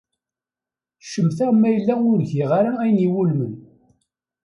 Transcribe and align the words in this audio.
Cemteɣ 1.11 1.51
ma 1.55 1.69
yella 1.73 1.95
ur 2.11 2.19
giɣ 2.31 2.49
ara 2.59 2.71
ayen 2.81 3.03
iwulmen. 3.07 3.53